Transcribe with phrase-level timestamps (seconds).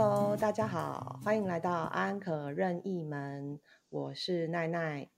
[0.00, 3.58] Hello，大家好，欢迎来到安可任意门，
[3.88, 5.08] 我是奈奈。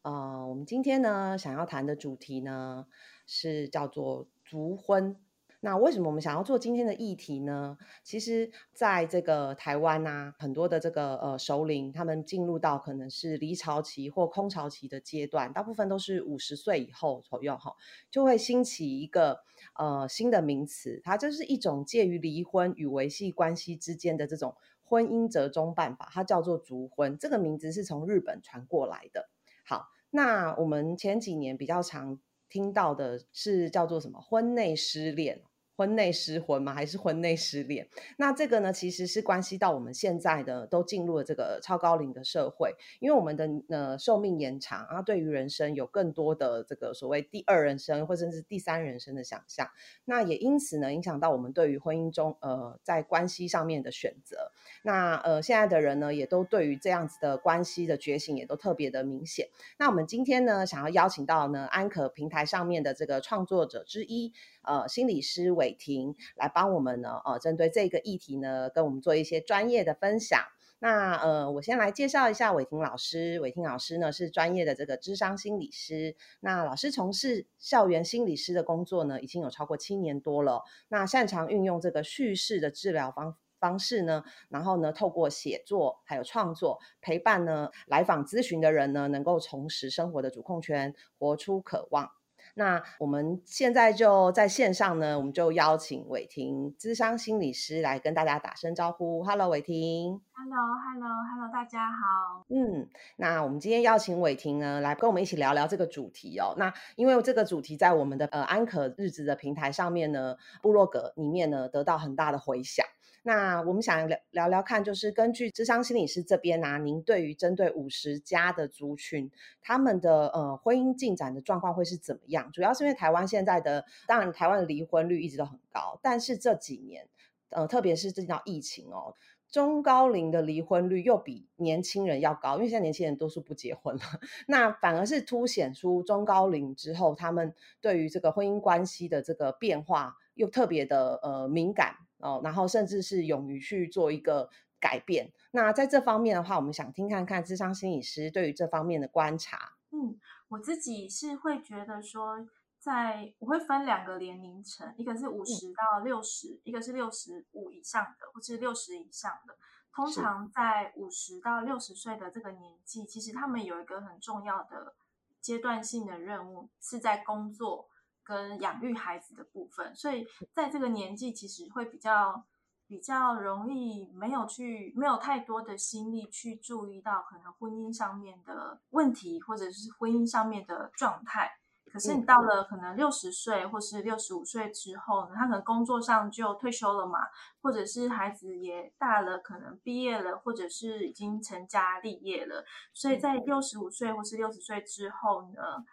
[0.00, 2.86] 呃，我们今天呢，想要谈的主题呢，
[3.26, 5.20] 是叫做足婚。
[5.60, 7.76] 那为什么我们想要做今天的议题呢？
[8.04, 17.74] 其实，在这个台湾呐，很多的这个呃首领，他们进入到可能是离巢期或空巢期的阶段，大部分都是五十岁以后左右哈，
[18.10, 19.40] 就会兴起一个
[19.76, 24.54] 呃新的名词，它就是一种介于离婚与维系关系之间的这种
[24.84, 27.16] 婚姻折中办法，它叫做族婚。
[27.18, 29.28] 这个名字是从日本传过来的。
[29.64, 35.42] 好，那我们前几年比较常听到的是叫做什么婚内失恋。
[35.76, 36.72] 婚内失婚吗？
[36.72, 37.86] 还是婚内失恋？
[38.16, 49.68] 那这个呢，其实是关系到我们现在的都进入了这个超高龄的社会，因为我们的呃寿命延长啊，对于人生有更多的这个所谓第二人生或甚至第三人生的想象。
[50.06, 54.50] 那也因此呢，影响到我们对于婚姻中呃在关系上面的选择。
[54.82, 59.48] 那呃现在的人呢，也都对于这样子的关系的觉醒也都特别的明显。
[59.78, 64.32] 那我们今天呢，想要邀请到呢安可平台上面的这个创作者之一。
[64.66, 70.40] 呃，心理师伟霆来帮我们呢，呃，针对这个议题呢，跟我们做一些专业的分享。
[70.78, 73.40] 那呃，我先来介绍一下伟霆老师。
[73.40, 76.14] 伟霆老师呢是专业的这个智商心理师。
[76.40, 80.62] 那老师从事校园心理师的工作呢，已经有超过七年多了。
[80.88, 92.10] 那擅长运用这个叙事的治疗方方式呢，然后呢，透过写作还有创作，陪伴呢来访咨询的人呢，能够重拾生活的主控权，活出渴望。
[92.58, 99.22] 那我们现在就在线上呢，我们就邀请伟霆资商心理师来跟大家打声招呼。
[99.22, 100.22] Hello，伟霆。
[100.32, 102.46] Hello，Hello，Hello，大家好。
[102.48, 106.54] 嗯，那我们今天邀请伟霆呢，来跟我们一起聊聊这个主题哦。
[106.56, 112.86] 那因为这个主题在我们的呃安可日子的平台上面呢，部落格里面呢，得到很大的回响。
[113.26, 119.28] 那我们想聊聊聊看，就是根据智商心理师这边啊，您对于针对五十加的族群，
[119.60, 122.52] 他们的呃婚姻进展的状况会是怎么样？
[122.52, 127.08] 主要是因为台湾现在的，当然台湾的离婚率一直都很高，但是这几年，
[127.50, 129.12] 呃，特别是这叫疫情哦，
[129.50, 134.02] 中高龄的离婚率又比年轻人要高，因为现在年轻人多数不结婚了，
[134.46, 141.96] 那反而是凸显出中高龄之后，他们对于这个婚姻关系的这个变化又特别的呃敏感。
[142.18, 144.48] 哦，然后甚至是勇于去做一个
[144.80, 145.32] 改变。
[145.50, 149.76] 那在这方面的话，我们想听看看智商心理师对于这方面的观察。
[149.90, 150.18] 嗯，
[150.48, 152.46] 我自己是会觉得说，
[152.78, 159.56] 在我会分两个年龄层，一个是五十到六十，一个是六十五以上的，或是六十以上的。
[159.94, 164.94] 通常在五十到六十岁的这个年纪，其实他们有一个很重要的
[165.40, 167.88] 阶段性的任务，是在工作。
[168.26, 172.44] 跟养育孩子的部分，所以在这个年纪，其实会比较
[172.88, 181.52] 比较容易没有去没有太多的心力去注意到可能婚姻上面的问题，或者是婚姻上面的状态。
[181.92, 187.20] 可是你到了可能六十岁或是六十五岁之后呢，他可能工作上就退休了嘛，
[187.62, 192.64] 或者是孩子也大了，可能毕业了，或者是已经成家立业了。
[192.92, 195.84] 所以在六十五岁或是六十岁之后呢？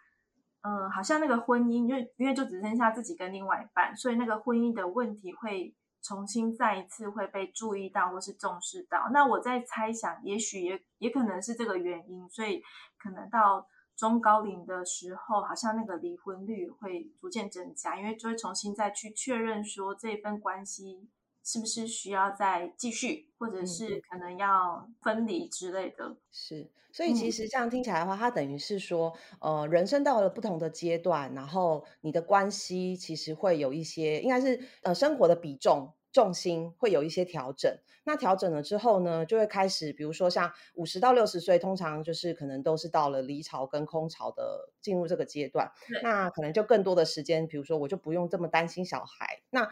[0.66, 9.10] 嗯，好像那个婚姻，因为因为就只剩下自己跟另外一半，所以那个婚姻的问题会重新再一次会被注意到或是重视到。
[9.12, 12.62] 那我在猜想，也许也也可能是这个原因，所以
[12.96, 21.10] 可能到中高龄的时候，好像那个离婚率会逐渐增加，因为就会重新再去确认说这份关系。
[21.44, 26.16] 是不是需要再继续，或者是可能要分离之类的？
[26.32, 37.78] 是，所以其实这样听起来的话，它等于是说，呃，人生到了不同的阶段，然后你的关系其实会有一些，应该是呃生活的比重重心会有一些调整。
[38.04, 45.70] 那调整了之后呢，就会开始，比如说像五十到六十岁，通常就是可能都是到了离巢跟空巢的进入这个阶段，
[46.02, 49.68] 那可能就更多的时间，比如说我就不用这么担心小孩，那。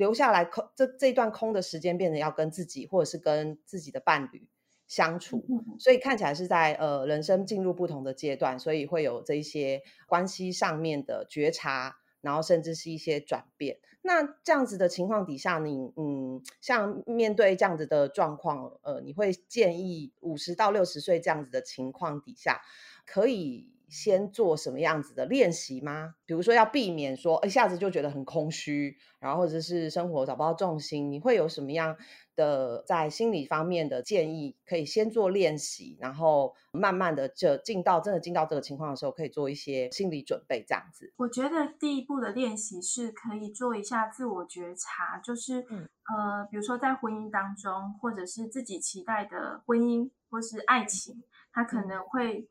[0.00, 4.48] 留下来空这这段空的时间，变得要跟自己或者是跟自己的伴侣
[4.86, 5.44] 相处，
[5.78, 13.76] 所以看起来是在呃人生进入不同的阶段，所以会有这一些关系上面的觉察，然后甚至是一些转变。
[14.00, 22.62] 那这样子的情况底下，你嗯，像面对这样子的状况，呃，你会建议五十到六十岁这样子的情况底下，
[23.04, 26.14] 可以先做什么样子的练习吗？
[26.24, 31.96] 比如说要避免说一下子就觉得很空虚，然后或者是生活找不到重心，你会有什么样
[32.36, 34.56] 的在心理方面的建议？
[34.64, 41.12] 可以先做练习，然后慢慢的就进到真的进到这个情况的时候，可以做一些心理准备，这样子。
[41.16, 52.48] 我觉得第一步的练习是可以做一下自我觉察，就是呃，比如说在婚姻当中，或者是自己期待的婚姻或是爱情，它可能会。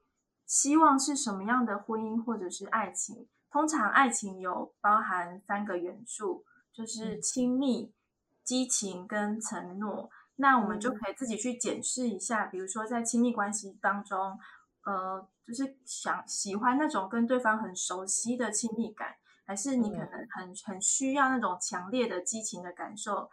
[0.50, 3.28] 希望是什么样的婚姻或者是爱情？
[3.52, 6.44] 通常爱情有包含三个元素，
[6.74, 7.94] 就是亲密、
[8.44, 10.10] 激情跟承诺。
[10.38, 14.40] 那我们就可以自己去检视一下，比如说在亲密关系当中，
[14.86, 23.30] 呃，就是想喜欢那种跟对方很熟悉的亲密感，还是你可能很很需要那种强烈的激情的感受？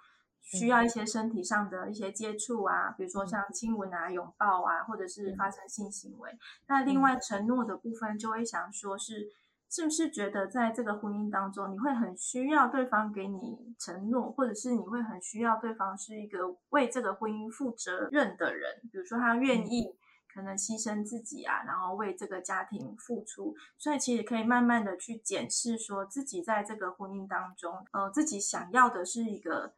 [0.47, 6.31] 需要一些身体上的一些接触啊，比如说像亲吻啊、拥抱啊，或者是发生性行为。
[6.69, 9.33] 那另外承诺的部分，就会想说是
[9.69, 19.97] 是不是觉得在这个婚姻当中，你会很需要对方给你承诺，或者是你会很需要对方是一个为这个婚姻负责任的人，比如说他愿意
[20.33, 23.57] 可能牺牲自己啊，然后为这个家庭付出。
[23.77, 29.75] 所以其实可以慢慢的去检视，说自己在这个婚姻当中，呃，自己想要的是一个。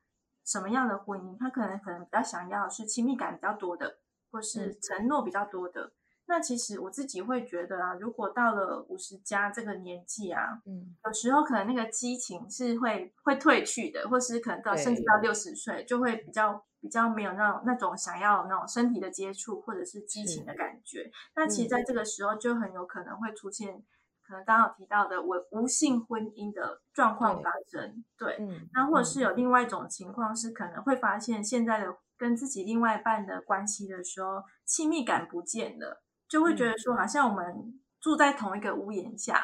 [0.49, 3.99] 什么样的婚姻，他可能可能比较想要是亲密感比较多的，
[4.31, 5.93] 或是承诺比较多的。
[6.25, 21.11] 那其实我自己会觉得啊，如果到了五十加这个年纪啊，嗯，有时候可能那个激情是会会褪去的，或是可能到甚至到六十岁就会比较比较没有那种那种想要那种身体的接触或者是激情的感觉。
[21.37, 23.85] 那其实在这个时候就很有可能会出现。
[24.29, 39.43] 可能刚好提到的无无性婚姻的状况发生，对，嗯那或者是有另外一种情况是可能会发现现在的跟自己另外一半的关系的时候，亲密感不见了，就会觉得说好像我们住在同一个屋檐下，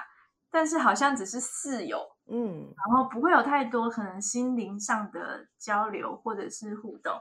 [0.51, 1.99] 但是好像只是室友，
[2.31, 7.15] 嗯，然后不会有太多可能心灵上的交流或者是互动。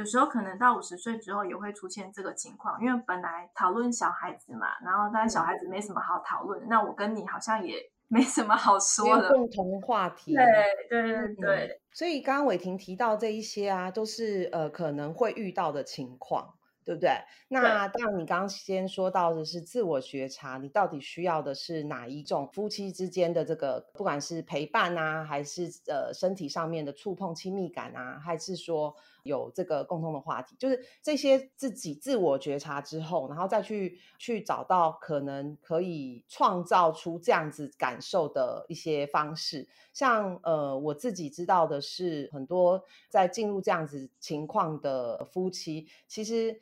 [0.00, 7.76] 有时候可能到五十岁之后也会出现这个情况，因为本来讨论小孩子嘛，然后但是小孩子没什么好讨论，那我跟你好像也
[8.08, 10.34] 没什么好说的共同话题。
[10.34, 10.42] 对
[10.88, 16.54] 对对对，所以刚刚伟霆提到这一些啊，都是呃可能会遇到的情况。
[16.82, 17.10] 对不对？
[17.48, 39.68] 那当然，你刚刚先说到的是自我觉察，你到底需要的是哪一种夫妻之间的这个，不管是陪伴啊，还是呃身体上面的触碰、亲密感啊，还是说有这个共同的话题，就是这些自己自我觉察之后，然后再去去找到可能可以创造出这样子感受的一些方式。
[39.92, 46.60] 像呃，我自己知道的是，很多在进入这样子情况的夫妻，其实。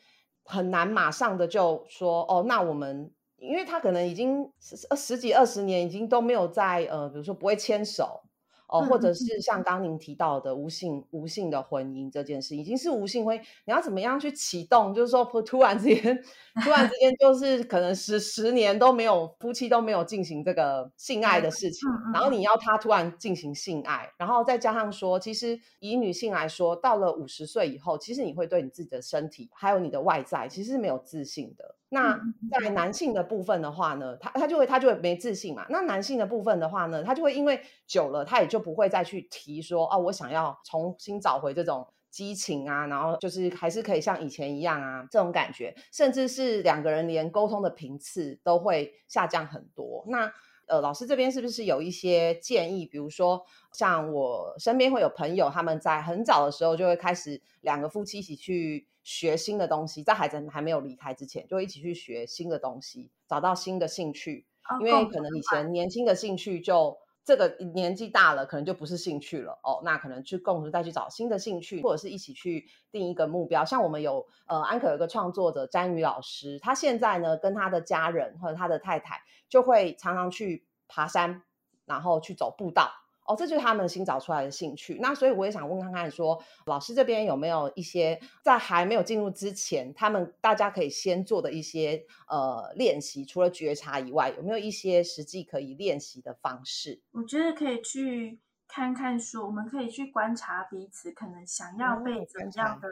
[0.50, 8.22] 很难马上的就说哦，那我们，因为他可能已经十十几二十年，已经都没有在呃，比如说不会牵手。
[8.68, 14.94] 哦，或者是像刚您提到的无性无性的婚姻这件事，已经是无性婚姻，你要怎么样去启动？
[14.94, 16.22] 就是说，突然之间，
[16.62, 31.74] 突然之间，就是可能十十年都没有夫妻都没有进行这个性爱的事情，然后你要他突然进行性爱，然后再加上说，其实以女性来说，到了五十岁以后，其实你会对你自己的身体还有你的外在，其实是没有自信的。
[31.90, 32.18] 那
[32.60, 35.66] 在男性的部分的话呢，他他就会他就会没自信嘛。
[35.70, 50.04] 那男性的部分的话呢，他就会因为久了，他也就不会再去提说哦，我想要重新找回这种激情啊，然后就是还是可以像以前一样啊，这种感觉，甚至是两个人连沟通的频次都会下降很多。
[50.08, 50.30] 那
[50.68, 52.86] 呃，老师这边是不是有一些建议？
[52.86, 58.86] 比如说，像我身边会有朋友，他们在很早的时候就会开始两个夫妻一起去。
[59.04, 64.44] 学新的东西，在孩子还没有离开之前，就一起去学新的东西，找到新的兴趣。
[64.80, 66.94] 因为可能以前年轻的兴趣，就
[67.28, 69.82] 这个年纪大了，可能就不是兴趣了哦。
[69.84, 73.62] 那可能去共同再去找新的兴趣，或者是一起去定一个目标。
[73.62, 81.42] 像我们有呃安可有一个创作者詹宇老师，他现在呢跟他的家人或者他的太太，就会常常去爬山，
[81.84, 82.90] 然后去走步道。
[83.28, 84.98] 哦，这就是他们新找出来的兴趣。
[85.02, 97.02] 那所以我也想问看看，说老师这边有没有一些在还没有进入之前，他们大家可以先做的一些呃练习，除了觉察以外，有没有一些实际可以练习的方式？
[97.10, 102.88] 我觉得可以去看看，说我们可以去观察彼此可能想要被怎么样的，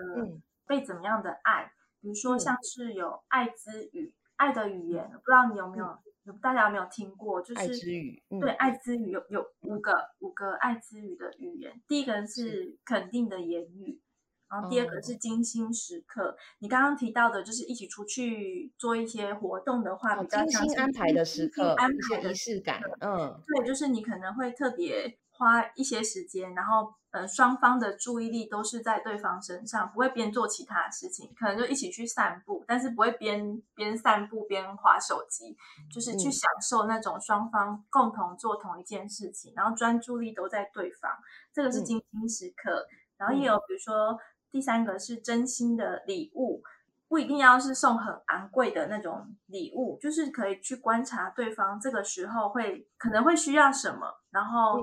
[0.66, 5.98] 被怎么样的爱，比如说像是有爱之语、爱的语言，不知道你有没有？
[6.34, 7.40] 大家有没有听过？
[7.42, 11.80] 就是爱之语，对，爱之语有有五个五个爱之语的语言。
[11.86, 14.00] 第一个是肯定的言语，
[14.48, 16.36] 然后第二个是精心时刻。
[16.60, 22.80] 你刚刚提到的，就是一起出去做一些活动的话，比较精心安排的时刻，安排的仪式感。
[23.00, 35.56] 嗯，对，就是你可能会特别花一些时间，然后呃，双方的注意力都是在对方身上，不会边做其他事情，可能就一起去散步，但是不会边边散步边划手机，
[35.90, 41.10] 就是去享受那种双方共同做同一件事情，然后专注力都在对方，
[41.54, 42.86] 这个是精心时刻。
[43.16, 44.18] 然后也有比如说。
[44.52, 46.62] 第三个是真心的礼物，
[47.08, 54.80] 不一定要是送很昂贵的那种礼物，就是可以去观察对方这个时候会可能会需要什么，然后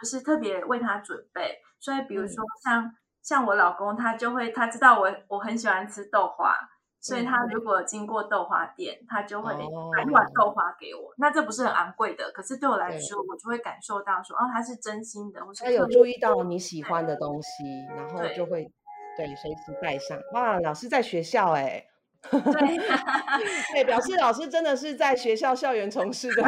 [0.00, 1.58] 就是特别为他准备。
[1.78, 6.56] 所以比如说像像我老公，他就会他知道我我很喜欢吃豆花，
[7.00, 11.12] 所以他如果经过豆花店，他就会买一碗豆花给我。
[11.18, 17.64] 那这不是很昂贵的，可是对我来说，我就会感受到说，哦，他是真心的，或是他有注意到你喜欢的东西，
[17.96, 18.70] 然后就会。
[19.18, 20.60] 对，随时带上哇！
[20.60, 21.82] 老师在学校哎，
[22.30, 22.40] 对，
[23.72, 26.42] 对，表示老师真的是在学校校园从事的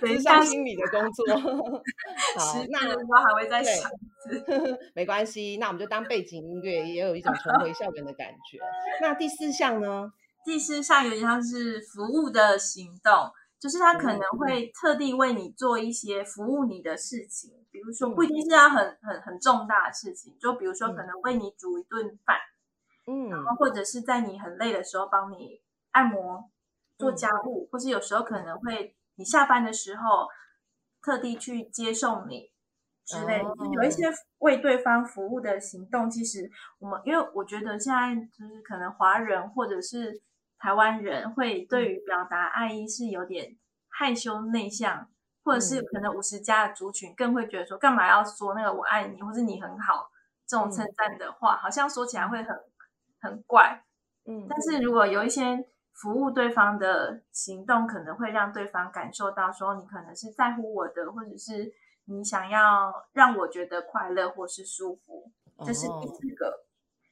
[0.00, 1.24] 智商心理的工作。
[1.36, 8.58] 好，那我还会再想一次， 没关系，那我们就当背景音乐，也有一种重回校园的感觉。
[9.00, 10.12] 那第四项呢？
[10.44, 13.30] 第四项有点像是服务的行动。
[13.58, 22.36] 就是他可能会特地为你做一些服务你的事情，比如说不一定是要很很很重大的事情，就比如说可能为你煮一顿饭，
[23.06, 25.62] 嗯，然后或者是在你很累的时候帮你
[25.92, 26.50] 按摩、
[26.98, 30.28] 做家务，或是有时候可能会你下班的时候
[31.02, 32.50] 特地去接送你
[33.04, 33.42] 之类，
[33.74, 34.04] 有一些
[34.38, 36.10] 为对方服务的行动。
[36.10, 40.22] 其实我们因为我觉得现在就是可能华人或者是。
[40.58, 43.58] 台湾人会对于表达爱意是有点
[43.90, 45.06] 害羞内向，
[45.44, 50.10] 或者是可能五十加的族群更会觉得说，干嘛要说那个我爱你，或是你很好
[50.46, 52.58] 这种称赞的话，好像说起来会很
[53.20, 53.84] 很怪。
[54.24, 61.72] 嗯，但是如果有一些服务对方的行动，可能会让对方感受到说，你可能是在乎我的，或者是
[62.04, 65.32] 你想要让我觉得快乐或是舒服，
[65.64, 66.66] 这是第四个。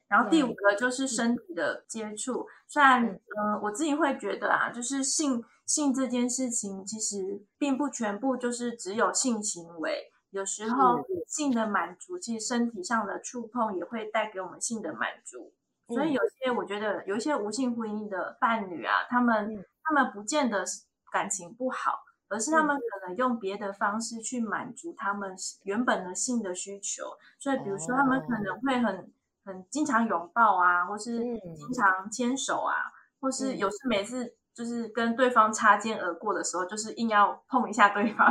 [0.07, 15.51] 然后第五个就是身体的接触，虽然呃我自己会觉得啊，就是性性这件事情其实并不全部就是只有性行为，有时候性的满足，其实身体上的触碰也会带给我们性的满足。
[15.87, 20.63] 所以有些我觉得有一些无性婚姻的伴侣啊，他们他们不见得
[21.11, 21.99] 感情不好，
[22.29, 27.03] 而是他们可能用别的方式去满足他们原本的性的需求。
[27.39, 29.11] 所以比如说他们可能会很。
[29.47, 32.73] 很经常拥抱啊，或是经常牵手啊，
[33.21, 38.27] 或是有时每次就是跟对方擦肩而过的时候，就是硬要碰一下对方，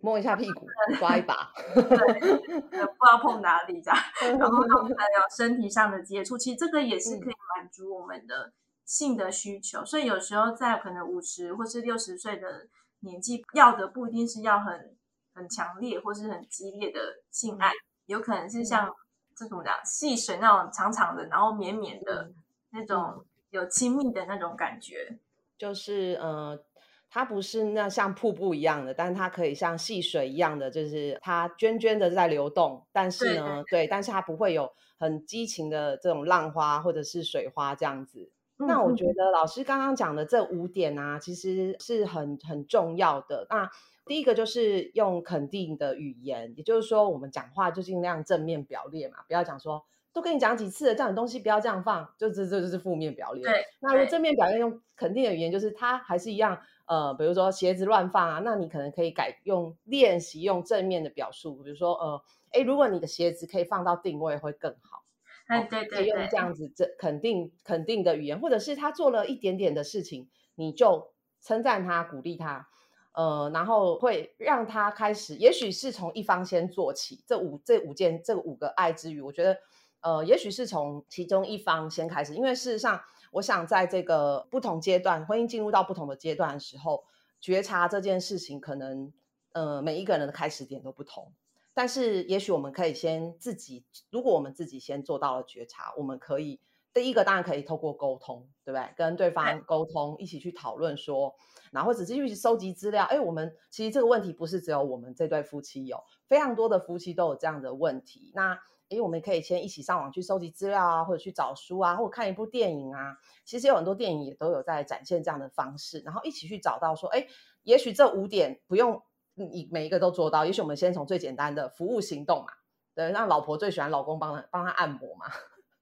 [0.00, 0.66] 摸一下屁股，
[0.98, 3.98] 抓一把，对，不知道碰哪里这样，
[4.38, 8.52] 然后还有身体上的接触，其实这个也是可以满足我们的
[8.84, 9.84] 性的需求。
[9.84, 12.68] 所以有时候在可能五十或是六十岁的
[13.00, 14.96] 年纪，要的不一定是要很
[15.34, 17.72] 很强烈或是很激烈的性爱，
[18.06, 18.94] 有可能是像。
[19.38, 19.74] 这怎么讲？
[19.84, 22.32] 细水那种长长的，然后绵绵的
[22.70, 25.18] 那种，有亲密的那种感觉。
[25.58, 26.58] 就是呃，
[27.08, 32.86] 它不是那像瀑布一样的，但是它可以像细水一样的，就是它涓涓的在流动。
[32.92, 38.30] 但是呢，对，但是它不会有很激情的这种浪花或者是水花这样子。
[38.58, 43.46] 那我觉得老师刚刚讲的这五点啊，其实是很很重要的。
[43.50, 43.70] 那
[44.06, 53.44] 第一个就是用肯定的语言，也就是说，我们讲话就尽量正面表列嘛，不要讲说都跟你讲几次了，这样的东西不要这样放，就这这就是负面表列。
[53.44, 65.02] 对，那如果正面表列用肯定的语言，就是它还是一样，呃，比如说鞋子乱放啊，那你可能可以改用练习用正面的表述，比如说呃，哎，如果你的鞋子可以放到定位会更好。
[65.48, 72.68] 哎，对对对，用这样子这肯定肯定的语言，或者是他做了一点点的事情，你就称赞他，鼓励他。
[73.12, 77.24] 呃，然后会让他开始，也许是从一方先做起。
[77.26, 79.56] 这五这五件这五个爱之语，我觉得，
[80.02, 82.34] 呃，也许是从其中一方先开始。
[82.34, 83.00] 因为事实上，
[83.36, 87.04] 我想在这个不同阶段，婚姻进入到不同的阶段的时候，
[87.38, 89.12] 觉察这件事情，可能
[89.52, 91.34] 呃每一个人的开始点都不同。
[91.74, 96.58] 但是，也许我们可以先自己，如果我们自己先做到了觉察，我们可以
[96.94, 98.94] 第一个当然可以透过沟通，对不对？
[98.96, 101.34] 跟对方沟通，一起去讨论说。
[101.72, 108.32] 然后只是去收集资料，哎，我们其实这个问题不是只有我们这对夫妻有，非常多的夫妻都有这样的问题。
[108.34, 113.16] 那哎，我们可以先一起上网去收集资料啊，或者去找书啊，或者看一部电影啊。
[113.44, 117.26] 其实有很多电影也都有在展现这样的方式，然后一起去找到说，哎，
[117.62, 119.02] 也许这五点不用
[119.34, 122.52] 你每一个都做到，也许我们先从最简单的服务行动嘛，
[122.94, 125.26] 对，让老婆最喜欢老公帮他帮他按摩嘛。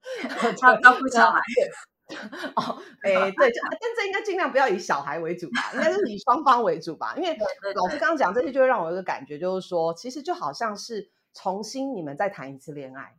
[0.63, 1.41] 要照顾小孩。
[2.57, 7.15] 哦，哎，对， 但这应该尽量不要以小孩为主吧，应该是以双方为主吧。
[7.17, 7.35] 因为
[7.75, 13.19] 老师刚刚讲这些，就会让我有一个感觉，就是说，其实就好像是重新你们再谈一次恋爱。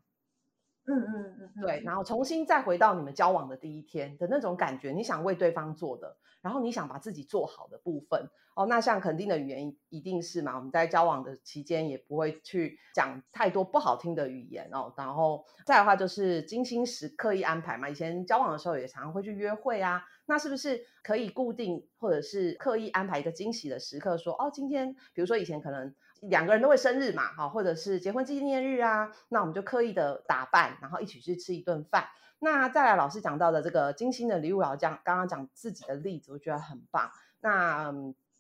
[0.88, 25.96] 嗯嗯嗯，对，然后重新再回到你们交往的第一天的那种感觉，你想为对方做的，然后你想把自己做好的部分哦，那像肯定的语言一定是嘛，我们在交往的期间也不会去讲太多不好听的语言哦，然后再的话就是精心时刻意安排嘛，以前交往的时候也常常会去约会啊，那是不是可以固定或者是刻意安排一个惊喜的时刻，说哦，今天比如说以前可能。
[26.30, 32.08] 两个人都会生日嘛，哈，或者是结婚纪念日啊，那我们就刻意的打扮，然后一起去吃一顿饭。
[32.40, 37.10] 那再来老师讲到的这个精心的礼物，老讲刚刚讲自己的例子，我觉得很棒。
[37.40, 37.94] 那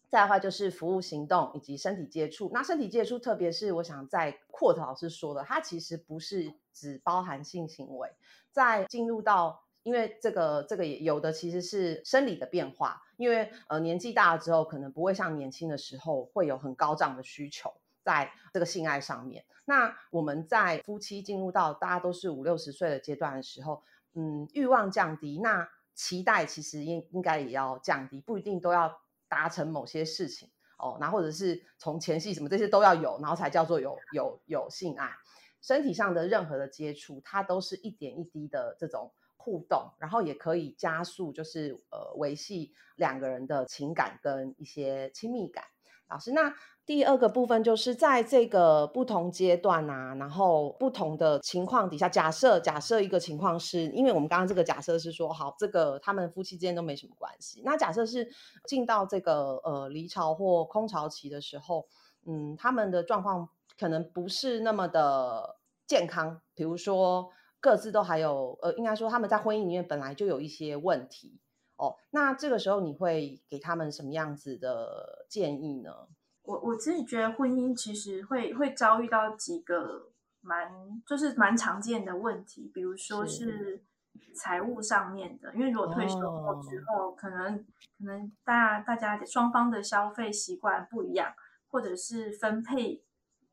[0.09, 2.49] 再的话就是服务行动以及身体接触。
[2.53, 8.09] 那身体接触，特别是我想在阔特老师说的，它其实不是只包含性行为，
[8.51, 9.64] 在进入到。
[9.85, 17.71] 因为这个这个也有的其实是生理的变化，因为呃年纪大了之后，可能不会像年轻的时候会有很高涨的需求
[18.03, 19.45] 在这个性爱上面。
[19.65, 23.83] 那我们在夫妻进入到大家都是五六十岁的阶段的时候，
[24.15, 30.49] 嗯，欲望降低，那期待其实应应该也要降低，不一定都要达成某些事情
[30.79, 30.97] 哦。
[30.99, 35.11] 那或者是从前戏什么这些都要有，然后才叫做有有有性爱，
[35.61, 39.11] 身体上的任何的接触，它都是一点一滴的这种。
[39.45, 45.63] 互动，然后也可以加速，就是呃维系两个人的情感跟一些亲密感。
[46.07, 46.51] 老师，那
[46.83, 57.61] 第二个部分就是在这个不同阶段啊，然后不同的情况底下，假设假设一个情况是，因为我们刚刚这个假设是说，好，这个他们夫妻之间都没什么关系。
[57.63, 58.27] 那假设是
[58.65, 61.87] 进到这个呃离巢或空巢期的时候，
[62.25, 63.49] 嗯，他们的状况
[63.79, 67.29] 可能不是那么的健康，比如说。
[67.65, 71.41] 各自都还有，呃，应该说他们在婚姻里面本来就有一些问题
[71.77, 71.95] 哦。
[72.11, 75.89] 那这个时候你会给他们什么样子的建议呢？
[76.43, 83.83] 我我自己觉得婚姻其实会会遭遇到几个蛮就是蛮常见的问题，比如说是
[84.35, 87.57] 财务上面的，因为如果退休后之后，可能
[87.97, 91.33] 可能大大家双方的消费习惯不一样，
[91.69, 93.01] 或者是分配。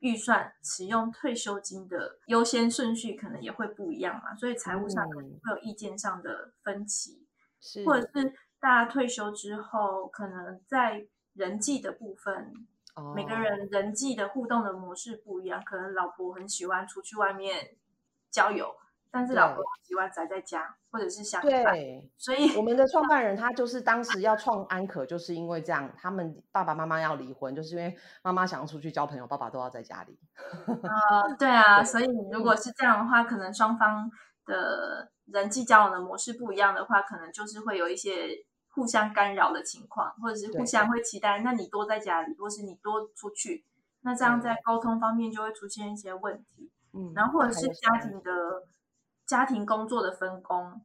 [0.02, 7.24] 预算使用退休金的优先顺序可能也会不一样嘛，所以财务上可能会有意见上的分歧，
[7.60, 12.52] 是或者是大家退休之后，可能在人际的部分，
[13.14, 17.76] 每个人人际的互动的模式不一样，可能老婆很喜欢出去外面
[18.28, 18.74] 交友。
[19.14, 21.76] 但是老婆喜欢宅在家，或者是相反，
[22.16, 30.18] 所以我们的创 办人他就是当时要创安可，就是因为这样，他们爸爸妈妈要离婚，就是因为妈妈想要出去交朋友，爸爸都要在家里。
[30.88, 34.10] 啊， 对啊，所以如果是这样的话，可能双方
[34.46, 38.30] 的人际交往的模式不一样的话，可能就是会有一些
[38.70, 43.66] 互相干扰的情况，或者是互相会期待，那你多在家里，或是你多出去，
[44.00, 46.72] 那这样在沟通方面就会出现一些问题。
[46.94, 48.30] 嗯，然后或者是家庭的。
[49.32, 50.78] 家庭工作的分工，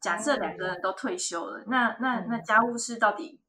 [0.00, 3.40] 假设两个人都退休了，那那那家务事到底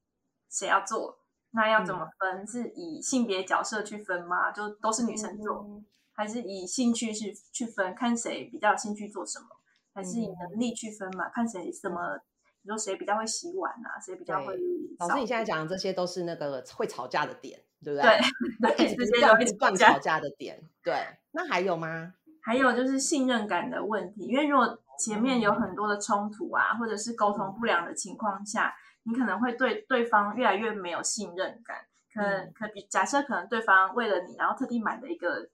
[0.47, 1.17] 谁要做？
[1.53, 2.45] 那要怎么分？
[2.45, 4.51] 是以性别角色去分吗？
[4.51, 7.95] 就都是女生做，还是以兴趣去去分？
[7.95, 9.47] 看谁比较有兴趣做什么？
[9.91, 11.29] 还是以能力去分嘛？
[11.29, 12.19] 看谁什么？
[12.61, 13.99] 你说谁比较会洗碗啊？
[13.99, 14.55] 谁比较会？
[14.99, 18.19] 老师，你现在讲的这些都是那个会吵架的点，对不对？
[18.61, 20.61] 对，对， 这些都是断吵架的点。
[20.83, 20.93] 对，
[21.31, 22.13] 那还有吗？
[22.43, 31.77] 还有就是信任感的问题，因为如果前面有很多的冲突啊，或者是沟通不良的情况下，你可能会对对方越来越没有信任感。
[32.13, 35.49] 可能可比假设可能对方为了你，然后特地买了一个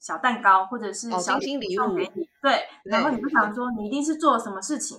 [0.00, 4.98] 小蛋糕，或者是小心礼物给你，对，然后你就想说你一定是做了什么事情。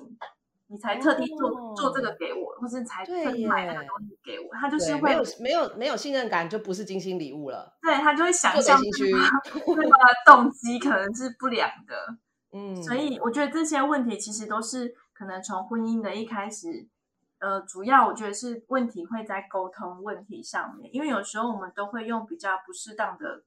[0.73, 7.77] 你才特地做做这个给我，或是才特地买那个东西给我，他就是会没有没有没有信任感，就不是精心礼物了。
[7.79, 9.91] 对他就会想象那个
[10.25, 12.17] 动机可能是不良的，
[12.53, 16.88] 嗯，所以我觉得这些问题其实都是可能从婚姻的一开始，
[17.38, 23.43] 呃，主要我觉得是问题会在沟通问题上面，因为有时候我们都会用比较不适当的。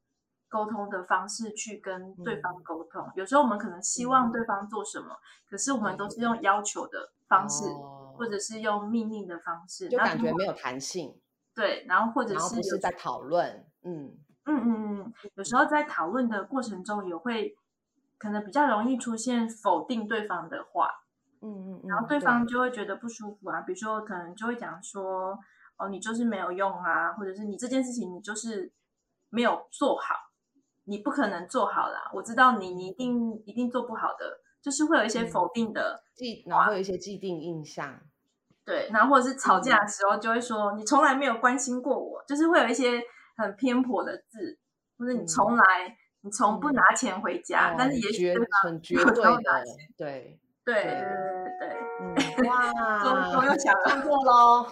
[0.48, 5.08] 沟通的方式去跟对方沟通，有时候我们可能希望对方做什么，
[5.50, 7.64] 可是我们都是用要求的方式，
[8.16, 11.20] 或者是用命令的方式，就感觉没有弹性。
[11.54, 17.56] 对，然后或者是不是在讨论，嗯嗯嗯嗯，有时候在讨论的过程中也会
[18.18, 20.90] 可能比较容易出现否定对方的话，
[21.40, 25.38] 嗯嗯，然后对方就会觉得不舒服啊，比如说可能就会讲说，
[25.76, 28.72] 哦，你就是没有用啊，或者是你这件事情你就是
[29.30, 30.14] 没有做好。
[30.88, 38.00] 你不可能做好啦，我知道你，你一定一定做不好的，就是会有一些否定的既，然后会有一些既定印象。
[38.64, 43.00] 对，然后或者是吵架的时候就会说你从来没有关心过我，就是会有一些
[43.37, 44.59] 很偏颇的字，
[44.98, 49.64] 或者你从来你从不拿钱回家，但是也许很绝对的，
[49.96, 50.40] 对。
[50.66, 52.72] 对对对对，哇，
[53.05, 54.66] 都都有想过喽。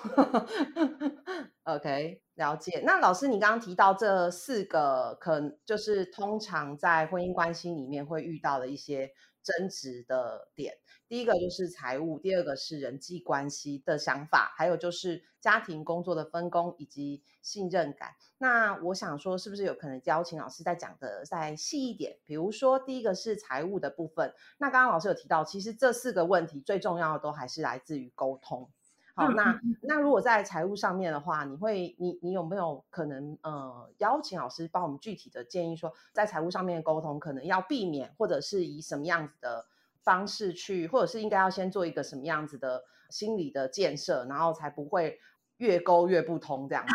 [1.63, 2.83] OK，了解。
[2.85, 9.09] 那老师，你刚刚提到这四个，可能就是通常在婚姻关系里面会遇到的一些
[9.45, 10.75] 争执的点。
[11.07, 18.11] 第一个就是财务，第二个是人际关系的想法，还有就是家庭工作的分工以及信任感。
[18.39, 22.19] 那我想说，是不是有可能邀请老师再讲的再细一点？
[22.25, 24.35] 比如说，第一个是财务的部分。
[24.59, 28.71] 那刚刚老师有提到，其实这四个问题最重要的都还是来自于沟通。
[29.15, 39.67] 好，那那如果在财务上面的话，你会你你有没有可能呃邀请老师帮我们具体的建议说，在财务上面沟通可能要避免，或者是以什么样子的？
[40.05, 45.19] 方式去，或者是应该要先做一个什么样子的心理的建设，然后才不会
[45.57, 46.95] 越沟越不通这样子。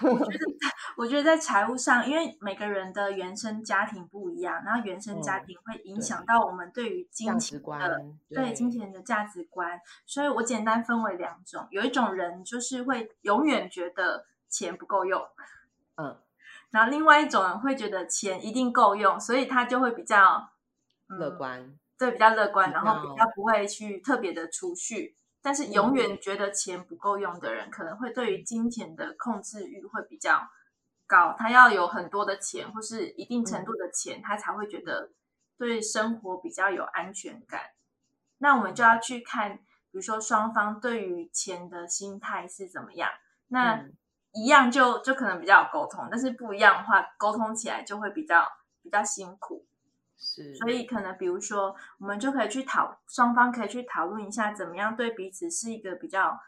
[0.00, 9.80] 我觉得在，我觉得在财务上，因为每个人的原生家庭不一样，然后原生家庭会影响到我们对于金钱的对金钱的价值观。
[10.06, 15.20] 所以我简单分为两种，有一种人就是会永远觉得钱不够用，
[15.96, 16.18] 嗯，
[16.70, 20.50] 然后另外一种人会觉得钱一定够用，所以他就会比较
[21.06, 21.76] 乐观。
[21.98, 30.48] 对，比较乐观，然后比较不会去特别的储蓄，但是永远觉得钱不够用的人，可能会对于金钱的控制欲会比较
[31.06, 31.34] 高。
[31.36, 35.10] 他要有很多的钱，或是一定程度的钱，他才会觉得
[35.58, 37.60] 对生活比较有安全感。
[38.38, 43.10] 那我们就要去看，比如说双方对于钱的心态是怎么样。
[43.48, 43.84] 那
[44.32, 48.46] 一样就就可能比较有沟通，但是不一样的话，沟通起来就会比较
[48.82, 49.66] 比较辛苦。
[50.22, 56.38] 是，所以可能比如说，我们就可以去讨，双方可以去讨论一下，怎么样对彼此是一个比较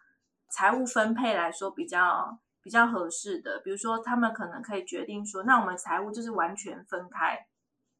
[0.48, 3.60] 财务分配来说比较比较合适的。
[3.64, 7.46] 比如说，他们可能可以决定说，那我们财务就是完全分开，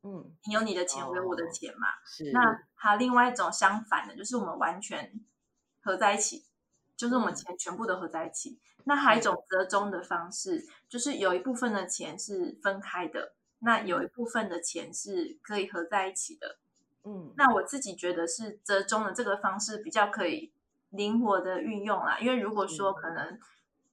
[0.04, 1.88] 嗯，你有你的钱，我有我的钱嘛。
[2.06, 2.30] 是。
[2.32, 5.12] 那还有另外一种相反的，就是我们完全
[5.82, 6.46] 合在一起，
[6.96, 8.60] 就是我们钱全部都合在一起。
[8.84, 13.34] 那还有一种折中的方式，就是有一部分的钱是分开的。
[13.60, 16.58] 那有一部分的钱是可以合在一起的，
[17.04, 20.52] 嗯，那我自己觉得是折中的这个方式比较可以
[20.90, 22.18] 灵活的运用啦。
[22.18, 23.38] 因为如果说可能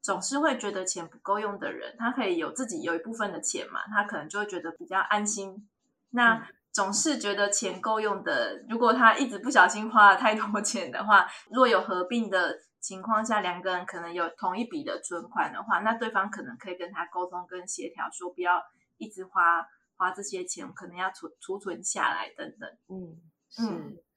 [0.01, 5.65] 总是会觉得钱不够用的人，他可以有自己有一部分的钱嘛，他可能就会觉得比较安心。
[6.09, 18.61] 那总是觉得钱够用的，如果他一直不小心花了太多钱的话，若有合并的情况下，两个人可能有同一笔的存款的话，那对方可能可以跟他沟通跟协调，说不要。
[19.01, 22.77] 一直花花这些钱，可能要储储存下来等等。
[22.87, 23.63] 嗯，是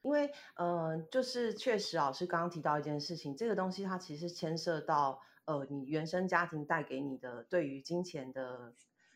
[0.03, 8.75] 因为呃，就是确实老师刚刚提到一件事情，这个东西它其实牵涉到呃，你原生家庭带给你的对于金钱的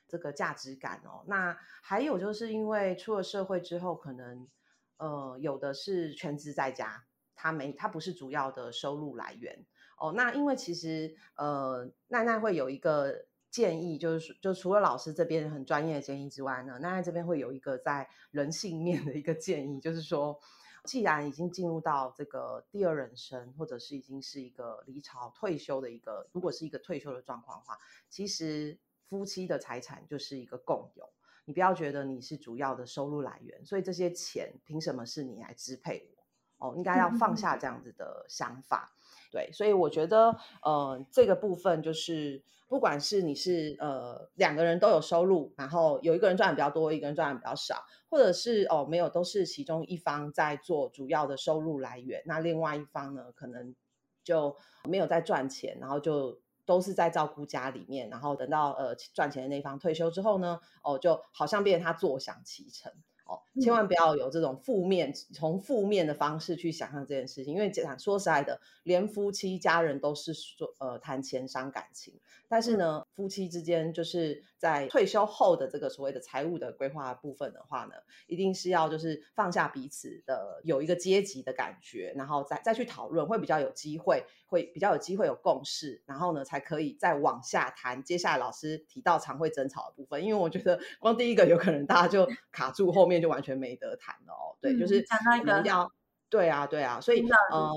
[0.08, 1.22] 这个价值感哦。
[1.26, 4.48] 那还有就是因为出了社会之后，可能
[4.96, 7.04] 呃，有的是全职在家，
[7.34, 9.66] 他没他不是主要的收入来源
[9.98, 10.12] 哦。
[10.16, 13.27] 那因为其实呃，奈奈会有一个。
[13.50, 20.38] 建议就是，就除了老师这边很专业的建议之外呢，那在这边会有一个在人性面的一个建议，就是说，
[20.84, 31.08] 既然已经进入到这个第二人生，或者是已经是一个离巢退休的一个，如果是一个退休的状况的话，其实夫妻的财产就是一个共有，
[31.44, 36.18] 你不要觉得你是主要的收入来源，所以这些钱凭什么是你来支配我？
[36.58, 38.92] 哦，应该要放下这样子的想法。
[39.30, 53.74] 对，所以我觉得，呃，这个部分就是，不管是你是呃两个人都有收入，然后有一个人赚的比较多，一个人赚的比较少，或者是哦没有，都是其中一方在做主要的收入来源，那另外一方呢，可能
[54.22, 54.54] 就
[54.84, 62.92] 没有在赚钱，然后就都是在照顾家里面，然后等到呃赚钱的那方退休之后呢，哦，就好像变成他坐享其成。
[63.28, 72.18] 哦，千万不要有这种负面，从负面的方式去想象这件事情，因为讲说实在的，连夫妻家人都是说，呃，谈钱伤感情。
[72.48, 77.94] 但是呢，夫妻之间就是在退休后的这个所谓的财务的规划部分的话呢，
[78.26, 88.02] 一定是要就是放下彼此的有一个阶级的感觉，然后再再去讨论，会比较有机会，会比较有机会有共识，然后呢，才可以再往下谈。
[88.02, 94.58] 接下来老师提到常会争吵的部分，因为我觉得光第一个有可能大家就卡住，后面就完全没得谈了哦。
[94.60, 95.04] 对，就是
[95.40, 95.90] 我们要。
[96.30, 97.72] 对啊，对啊，所以呃，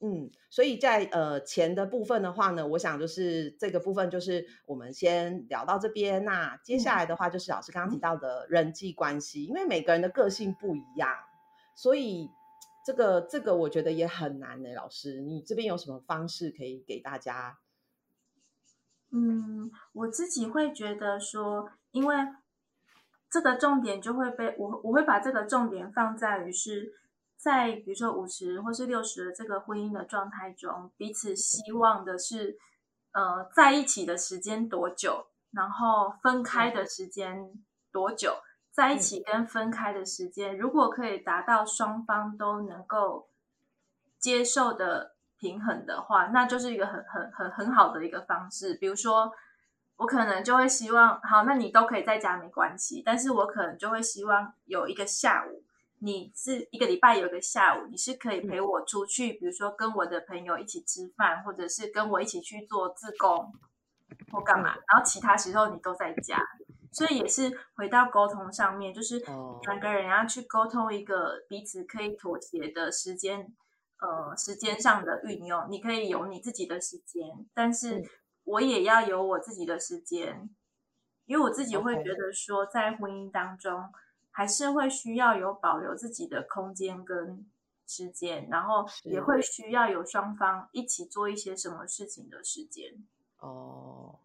[0.00, 6.24] 嗯，所以在呃钱的部分的话呢，我想就是这个部分就是我们先聊到这边。
[6.24, 11.10] 那接下来的话就是老师刚刚提到的人际关系，因为每个人的个性不一样，
[11.74, 12.30] 所以
[12.84, 14.74] 这个这个我觉得也很难呢。
[14.74, 17.58] 老师，你这边有什么方式可以给大家？
[19.10, 22.16] 嗯，我自己会觉得说，因为
[23.30, 26.92] 这个重点就会被我我会把这个重点放在于是
[27.46, 32.58] 在比如说五十或是六十的这个婚姻的状态中，彼此希望的是
[33.12, 37.52] 呃在一起的时间多久，然后分开的时间
[37.92, 38.38] 多久，
[38.72, 43.28] 在一起跟分开的时间，如果可以达到双方都能够
[44.18, 45.14] 接受的。
[45.38, 48.72] 平衡的话，那就是一个很很很很好的一个方式。
[48.80, 49.30] 比如说，
[49.96, 55.62] 我可能就会希望，好，那你都可以在家没关系，但是我可能就会希望有一个下午，
[56.00, 63.52] 你是一个礼拜有一个下午，你是可以陪我出去，比如说跟我的朋友一起吃饭，或者是跟我一起去做自工
[64.30, 66.40] 或干嘛，然后其他时候你都在家。
[66.92, 73.54] 所以也是回到沟通上面，就是两个人要去沟通一个彼此可以妥协的时间。
[73.98, 78.04] 呃，时间上的运用，你可以有你自己的时间，但是
[78.44, 80.50] 我也要有我自己的时间，
[81.24, 83.90] 因为我自己会觉得说，在婚姻当中，
[84.36, 87.46] 还是会需要有保留自己的空间跟
[87.86, 92.92] 时间，然后也会需要有双方一起做一些什么事情的时间。
[93.38, 94.18] 哦。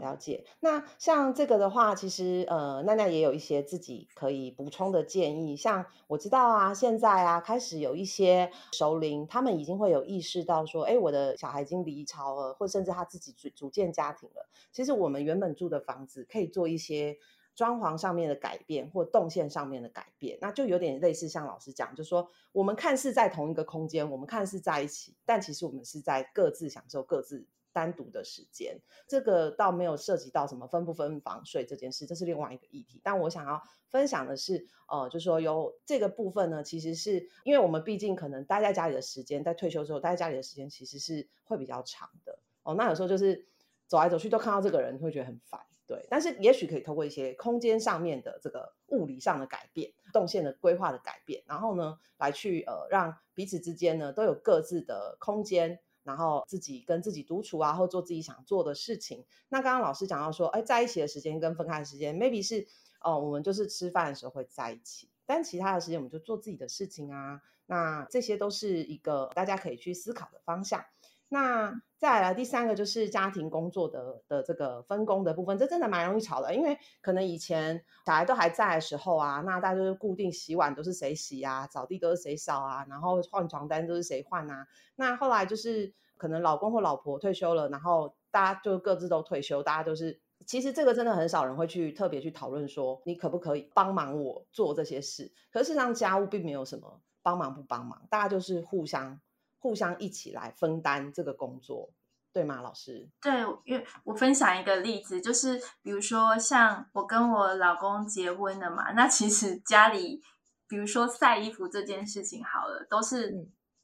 [0.00, 5.56] 了解，那像这个的话，其实呃，奈奈也有一些自己可以补充的建议。
[5.56, 14.46] 像我知道啊，现在啊，开始有一些熟龄，他们已经会有意识到说，哎，我的小孩已经离巢了，或甚至他自己组组建家庭了。
[14.72, 17.16] 其实我们原本住的房子可以做一些
[17.58, 27.48] 装潢上面的改变，或动线上面的改变，那就有点类似像老师讲，就说我们看似在同一个空间，我们看似在一起，但其实我们是在各自享受各自。
[27.70, 33.00] 单独的时间，这个倒没有涉及到什么分不分房睡这件事，这是另外一个议题。
[33.04, 42.74] 但我想要分享的是，呃，就说有这个部分呢，其实是因为我们毕竟可能待在家里的时间，在退休之后待在家里的时间其实是会比较长的哦。
[42.74, 43.46] 那有时候就是
[43.86, 46.06] 走来走去都看到这个人，会觉得很烦，对。
[46.08, 55.80] 但是也许可以透过一些空间上面的这个物理上的改变、动线的规划的改变，然后呢，来去呃让彼此之间呢都有各自的空间。
[56.04, 59.26] 然后自己跟自己独处啊，或做自己想做的事情。
[59.50, 62.66] 那刚刚老师讲到说，哎，在一起的时间跟分开的时间，maybe 是
[63.02, 67.42] 哦，我们就是吃饭的时候会在一起，但其他的时间我们就做自己的事情啊。
[67.66, 70.82] 那这些都是一个大家可以去思考的方向。
[71.28, 84.64] 那再来第三个就是家庭工作的的这个分工的部分，这真的蛮容易吵的，因为可能以前小孩都还在的时候啊，那大家就是固定洗碗都是谁洗啊，扫地都是谁扫啊，然后换床单都是谁换啊。
[84.94, 99.20] 那后来就是可能老公或老婆退休了，然后大家就各自都退休，大家都是其实这个真的很少人会去特别去讨论说你可不可以帮忙我做这些事，可是事实上家务并没有什么帮忙不帮忙，大家就是互相。
[99.58, 101.90] 互相一起来分担这个工作，
[102.32, 103.08] 对吗，老师？
[103.20, 110.20] 对，因为我分享一个例子，就是比如说像我跟我老公结婚了嘛，那其实家里，
[110.68, 113.34] 比如说晒衣服这件事情，好了，都是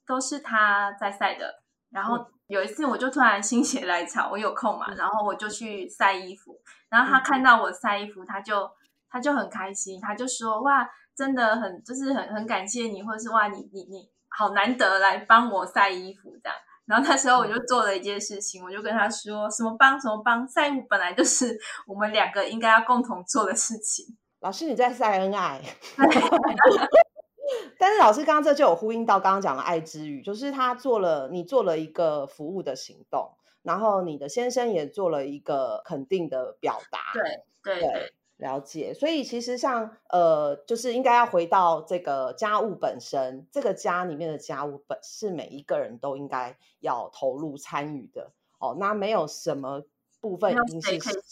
[0.07, 1.63] 都是他在晒的。
[1.91, 6.61] 然后有一次，我就突然心血来潮，我有空嘛，然后我就去晒衣服。
[6.89, 8.71] 然后他看到我晒衣服，他就
[9.09, 24.17] 他就很开心，他就说：“哇，真的很就是很很感谢你，或者是哇，你你你。”好难得来帮我晒衣服这样，然后那时候我就做了一件事情，我就跟他说什么帮什么帮晒衣服本来就是我们两个应该要共同做的事情。
[24.41, 25.63] 老师你在晒恩爱，
[27.79, 33.31] 但是老师刚刚这就有呼应到刚刚讲的爱之语，就是他做了你做了一个服务的行动，
[33.63, 36.99] 然后你的先生也做了一个肯定的表达。
[37.15, 37.23] 对
[37.63, 38.15] 对对。
[38.37, 48.77] 了解，所以其实像呃，就是应该要回到这个家务本身，这个家里面的家务本是每一个人都应该要投入参与的哦。
[48.81, 49.85] 那没有什么
[50.21, 51.23] 部分一定是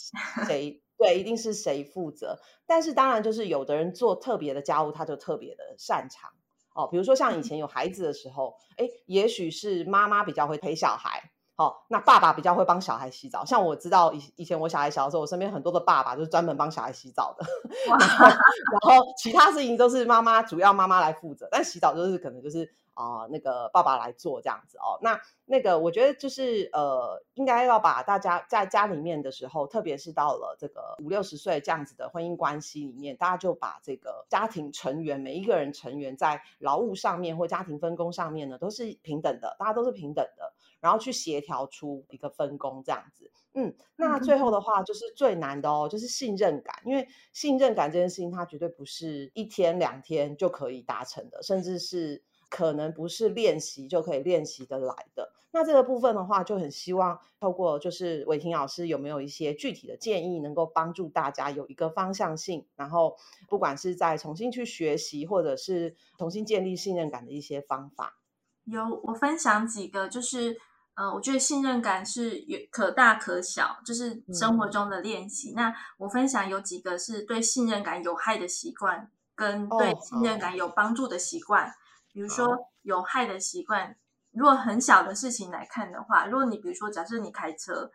[0.47, 2.39] 谁对，一定是谁负责。
[2.67, 6.31] 但是当然就是有的人做特别的家务，他就特别的擅长
[6.73, 6.87] 哦。
[6.87, 11.32] 比如说像以前有孩子的时候，哎，也许是妈妈比较会陪小孩。
[11.63, 13.45] 好，那爸爸比较会帮小孩洗澡。
[13.45, 17.47] 像我知道以以前我小孩小的时候，我身边很多的爸爸就是专门帮小孩洗澡的。
[17.89, 24.99] 然后其他事情都是妈妈主要妈妈来负责，但洗澡就是可能就是啊那个爸爸来做这样子哦。
[25.03, 40.53] 那那个我觉得就是呃，应该要把大家在家里面的时候，特别是到了这个五六十岁这样子的婚姻关系里面，大家就把这个家庭成员每一个人成员在劳务上面或家庭分工上面呢，都是平等的，大家都是平等的。
[40.83, 43.31] 然后去协调出一个分工这样子。
[43.55, 55.33] 嗯，那最后的话就是最难的哦，就是信任感，因为信任感这件事情，它绝对不是一天两天就可以达成的，甚至是可能不是练习就可以练习的来的。
[55.55, 63.19] 那这个部分的话，就很希望透过就是伟霆老师有没有一些具体的建议，能够帮助大家有一个方向性，然后
[63.51, 68.19] 不管是在重新去学习，或者是重新建立信任感的一些方法。
[68.65, 70.57] 有，我分享几个，就是
[70.95, 75.53] 呃，我觉得信任感是有可大可小，就是生活中的练习。
[75.55, 81.73] 那我分享有几个是对信任感有害的习惯，跟对信任感有帮助的习惯。
[82.13, 83.97] 比如说有害的习惯。
[84.35, 87.91] 如果很小的事情来看的话，如果你比如说，假设你开车，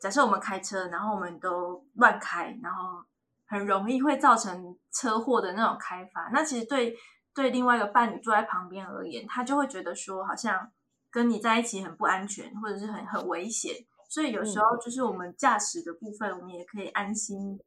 [0.00, 3.04] 假设我们开车，然后我们都乱开，然后
[3.44, 6.96] 很容易会造成车祸的那种开法，那其实对
[7.34, 10.72] 对另外一个伴侣坐在旁边而言，他就会觉得说，好像
[11.12, 13.76] 跟你在一起很不安全，或者是很很危险。
[14.08, 17.64] 所以有时候就是我们驾驶的部分，我们也可以安心的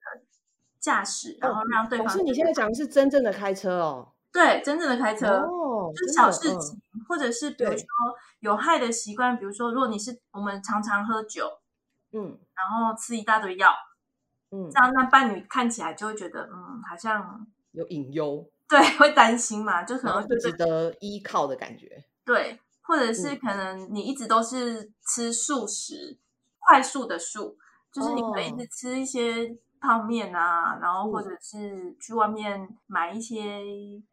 [0.79, 2.07] 驾驶，然后让对方。
[2.07, 4.11] 可是你现在讲的是真正的开车哦。
[4.31, 6.77] 对，真正的开车哦就是小事情，
[7.07, 7.85] 或者是比如说
[8.41, 11.49] 有害的习惯，比如说如果你是我们常常喝酒，
[12.11, 13.73] 嗯，然后吃一大堆药，
[14.51, 26.17] 嗯，这样那伴侣看起来就会觉得，嗯，好像有隐忧， 对，会担心嘛，就可能不值得依靠的感觉，对，或者是可能你一直都是吃素食，
[26.59, 27.57] 快速的素，
[27.91, 29.57] 就是你可以一直吃一些。
[29.77, 33.61] 泡面啊，然后或者是去外面买一些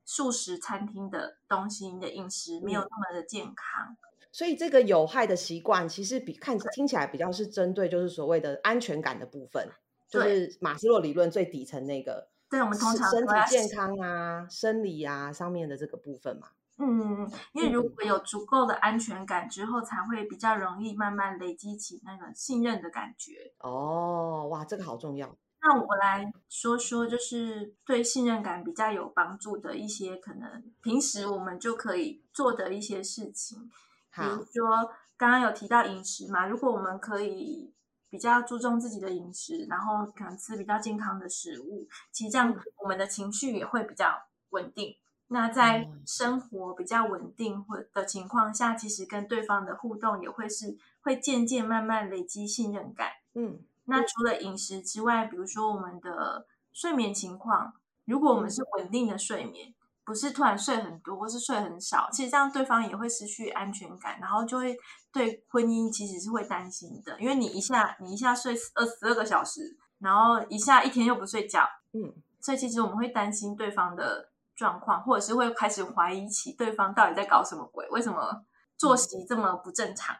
[0.05, 3.97] 素食餐厅的东西，你的饮食没有那么的健康。
[4.31, 9.67] 所以这个有害的习惯，其实比看听起来比较是针对就是所谓的安全感的部分，
[10.11, 16.49] 就是马斯洛理论最底层那个，对我们通常身体健康啊、生理啊上面的这个部分嘛。
[16.79, 23.53] 嗯，因为如果有足够的安全感之后，才会比较容易慢慢累积起那个信任的感觉。
[23.59, 25.37] 哦，哇，这个好重要。
[25.61, 33.71] 那我来说说，就是对信任感比较有帮助的一些可能平时我们就可以做的一些事情。
[34.15, 37.73] 比如说刚刚有提到饮食嘛，如果我们可以
[38.11, 44.97] 比较注重自己的饮食，然后可能吃比较健康的食物，其实这样我们的情绪也会比较稳定。
[45.33, 53.09] 那在生活比较稳定或的情况下，其实跟对方的互动也会是会渐渐慢慢累积信任感。
[53.35, 53.61] 嗯。
[53.85, 64.77] 那除了饮食之外，比如说我们的睡眠情况，如果我们是稳定的睡眠，不是突然睡很多或是睡很少，其实这样对方也会失去安全感，然后就会
[65.13, 78.45] 对婚姻其实是会担心的，因为你一下你一下睡二十二个小时，然后一下一天又不睡觉，嗯，所以其实我们会担心对方的状况，或者是会开始怀疑起对方到底在搞什么鬼，为什么
[78.77, 80.17] 作息这么不正常？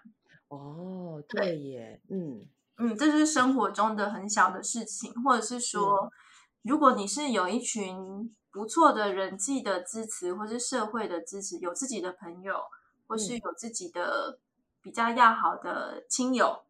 [0.49, 2.47] 哦，对耶，嗯。
[2.79, 6.11] 嗯，这是生活中的很小的事情，或者是说，
[6.63, 12.57] 如果你是有一群不错的人际的支持，或是社会的支持，有自己的朋友，
[13.07, 14.39] 或是有自己的
[14.81, 16.63] 比较要好的亲友，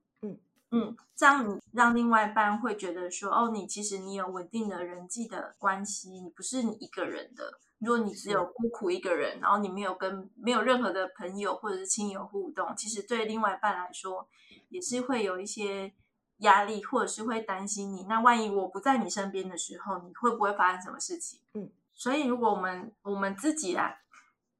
[0.73, 7.61] 嗯嗯，这样你让另外一半会觉得说，哦，你其实你有稳定的人际的关系，你不是你一个人的。
[7.79, 14.29] 如果你只有孤苦一个人，然后你没有跟没有任何的朋友或者是亲友互动，其实对另外一半来说
[14.69, 15.93] 也是会有一些
[16.39, 18.05] 压力，或者是会担心你。
[18.05, 21.41] 那万一我不在你身边的时候，你会不会发生什么事情？
[21.55, 23.97] 嗯，所以如果我们我们自己啊，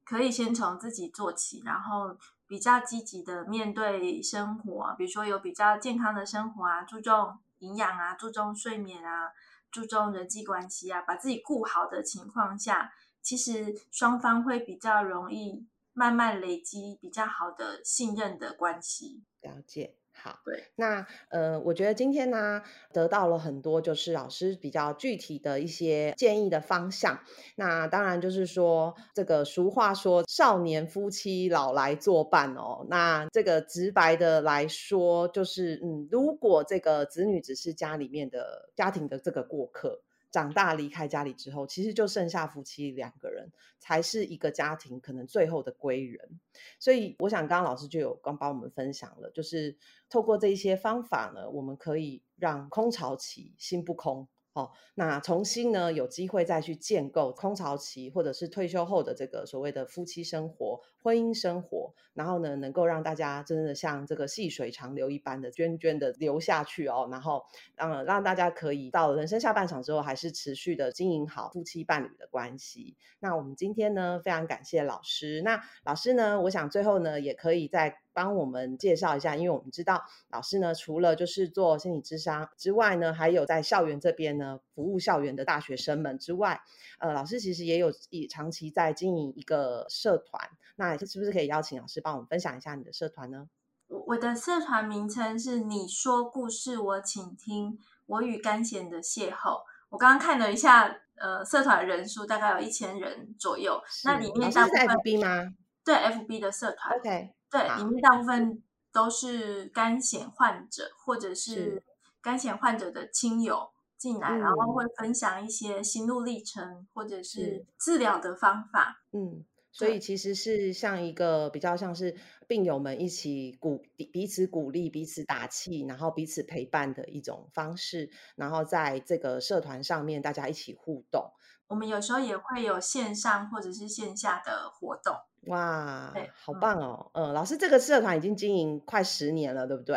[0.05, 2.17] 可以先从自己做起，然后
[2.53, 9.33] 比较积极的面对生活，比如说有比较健康的生活啊，注重营养啊，注重睡眠啊，
[9.71, 12.93] 注重人际关系啊，把自己顾好的情况下。
[13.23, 19.25] 其实双方会比较容易慢慢累积比较好的信任的关系。
[19.41, 20.65] 了解，好，对。
[20.77, 27.21] 那呃，我觉得今天呢，得到了很多就是老师比较具体的一些建议的方向。
[27.57, 32.87] 那当然就是说，这个俗话说“少年夫妻老来作伴”哦。
[32.89, 40.03] 那这个直白的来说，就是嗯，如果这个子女只是家里面的家庭的这个过客。
[40.33, 46.41] 长大离开家里之后，其实就剩下夫妻两个人，才是一个家庭可能最后的归人。
[46.81, 49.77] 所以，我想刚刚老师就有刚帮我们分享了，就是
[50.09, 54.27] 透过这一些方法呢，我们可以让空巢期心不空。
[54.55, 67.45] 哦，那重新呢有机会再去建构空巢期或者是退休后的这个所谓的夫妻生活，婚姻生活，然后呢，能够让大家真的像这个细水长流一般的涓涓的流下去哦，然后
[67.75, 72.97] 让让大家可以到人生下半场之后，还是持续的经营好夫妻伴侣的关系。
[73.19, 75.43] 那我们今天呢，非常感谢老师。
[75.43, 86.61] 那老师呢，我想最后呢，也可以再帮我们介绍一下，因为我们知道老师呢，除了就是做心理智商之外呢，还有在校园这边呢，服务校园的大学生们之外，
[86.99, 90.51] 呃，老师其实也有以长期在经营一个社团。
[90.75, 93.49] 那是不是可以邀请老师帮我们分享一下你的社团呢？
[93.89, 99.63] 我我的社团名称是你说故事，我请听，我与甘贤的邂逅。
[99.91, 103.79] 我刚刚看了一下，呃，社团人数大概有一千人左右。
[104.05, 105.55] 那里面大部分 FB 吗？
[105.85, 106.97] 对，FB 的社团。
[106.99, 107.35] OK。
[107.51, 111.83] 对，里面大部分都是肝险患者或者是
[112.23, 119.03] 肝险患者的亲友进来，然后会分享一些心路历程或者是治疗的方法。
[119.13, 119.45] 嗯。
[119.73, 122.15] 所以其实是像一个比较像是
[122.47, 128.11] 病友们一起鼓彼此鼓励、彼此打气，然后彼此陪伴的一种方式。
[128.37, 131.33] 然后在这个社团上面，大家一起互动。
[131.69, 135.17] 我们有时候也会有线上或者是线下的活动。
[135.47, 137.11] 哇，好棒哦！
[137.15, 139.97] 嗯，老师这个社团已经经营快十年了，对不对？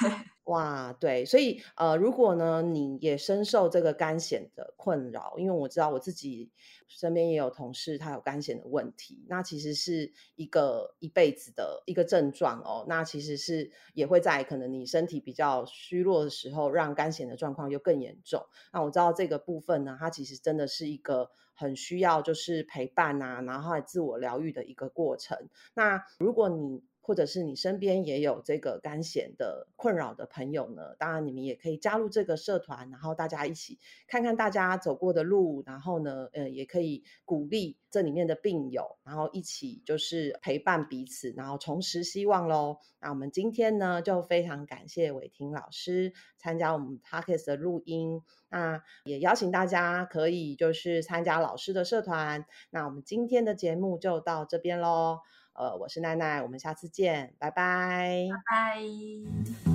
[0.00, 0.10] 对。
[0.44, 6.50] 哇，对，所以呃，如果呢，你也深受这个肝癣的困扰，因为我知道我自己
[6.86, 12.84] 身边也有同事他有肝癣的问题，那其实是一个一辈子的一个症状哦。
[12.86, 18.44] 那其实是也会在可能你身体比较虚弱的时候，让肝癣的状况又更严重。
[18.70, 25.48] 那我知道这个部分呢，它其实真的是一个很需要就是陪伴啊，然后自我疗愈的一个过程。
[25.72, 30.96] 那如果你或者是你身边也有这个肝癣的困扰的朋友呢？
[30.98, 33.78] 当然，你们也可以加入这个社团，然后大家一起
[34.08, 42.78] 看看大家走过的路，然后呢，呃，也可以鼓励这里面的病友，然后一起就是陪伴彼此，然后重拾希望喽。
[43.00, 52.46] 那我们今天呢，就非常感谢伟霆老师参加我们 p a r k e s 的录音，那也邀请大家可以就是参加老师的社团。
[52.70, 55.18] 那我们今天的节目就到这边喽。
[55.54, 58.42] 呃，我是奈奈，我们下次见，拜拜，拜
[59.64, 59.73] 拜。